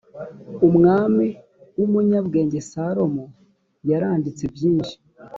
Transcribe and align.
umwami 0.67 1.27
w’umunyabwenge 1.77 2.59
salomo 2.71 3.25
yaranditse 3.89 4.43
byinshi 4.53 4.95